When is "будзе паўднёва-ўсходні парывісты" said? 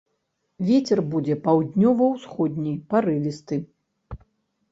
1.11-3.55